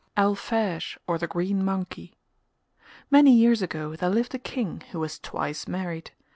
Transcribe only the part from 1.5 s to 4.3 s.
MONKEY Many years ago there